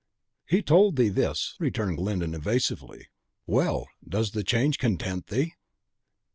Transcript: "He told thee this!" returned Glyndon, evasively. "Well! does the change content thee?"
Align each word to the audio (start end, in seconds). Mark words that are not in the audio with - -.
"He 0.47 0.63
told 0.63 0.95
thee 0.95 1.09
this!" 1.09 1.55
returned 1.59 1.97
Glyndon, 1.97 2.33
evasively. 2.33 3.09
"Well! 3.45 3.87
does 4.09 4.31
the 4.31 4.43
change 4.43 4.79
content 4.79 5.27
thee?" 5.27 5.53